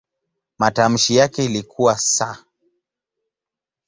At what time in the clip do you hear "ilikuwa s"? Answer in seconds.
1.45-2.23